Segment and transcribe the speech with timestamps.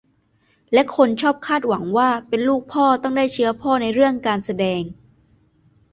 [0.73, 4.81] และคนชอบคาดหวังว่าเป็นลูกพ่อต้องได้เชื้อพ่อในเรื่องการแสดง